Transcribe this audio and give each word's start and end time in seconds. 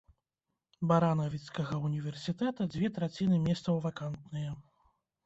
Баранавіцкага 0.91 1.73
ўніверсітэта 1.87 2.67
дзве 2.77 2.89
траціны 2.97 3.37
месцаў 3.45 3.75
вакантныя. 3.85 4.57